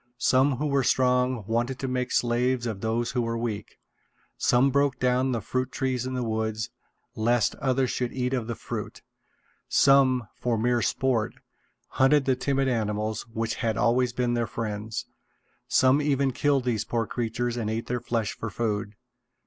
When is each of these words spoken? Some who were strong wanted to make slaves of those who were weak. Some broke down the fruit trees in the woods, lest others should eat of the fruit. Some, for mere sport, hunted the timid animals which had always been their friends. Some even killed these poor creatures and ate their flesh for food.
Some 0.17 0.55
who 0.55 0.65
were 0.65 0.83
strong 0.83 1.43
wanted 1.45 1.77
to 1.77 1.87
make 1.87 2.11
slaves 2.11 2.65
of 2.65 2.81
those 2.81 3.11
who 3.11 3.21
were 3.21 3.37
weak. 3.37 3.77
Some 4.35 4.71
broke 4.71 4.97
down 4.99 5.31
the 5.31 5.41
fruit 5.41 5.71
trees 5.71 6.07
in 6.07 6.15
the 6.15 6.23
woods, 6.23 6.71
lest 7.13 7.53
others 7.57 7.91
should 7.91 8.11
eat 8.11 8.33
of 8.33 8.47
the 8.47 8.55
fruit. 8.55 9.03
Some, 9.69 10.27
for 10.33 10.57
mere 10.57 10.81
sport, 10.81 11.35
hunted 11.89 12.25
the 12.25 12.35
timid 12.35 12.67
animals 12.67 13.27
which 13.31 13.57
had 13.61 13.77
always 13.77 14.11
been 14.11 14.33
their 14.33 14.47
friends. 14.47 15.05
Some 15.67 16.01
even 16.01 16.31
killed 16.31 16.63
these 16.63 16.83
poor 16.83 17.05
creatures 17.05 17.55
and 17.55 17.69
ate 17.69 17.85
their 17.85 18.01
flesh 18.01 18.35
for 18.35 18.49
food. 18.49 18.95